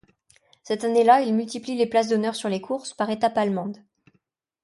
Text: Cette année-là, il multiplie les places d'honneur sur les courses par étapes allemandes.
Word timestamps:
Cette 0.63 0.83
année-là, 0.83 1.21
il 1.21 1.35
multiplie 1.35 1.75
les 1.77 1.85
places 1.85 2.07
d'honneur 2.07 2.33
sur 2.33 2.49
les 2.49 2.59
courses 2.59 2.91
par 2.91 3.11
étapes 3.11 3.37
allemandes. 3.37 3.77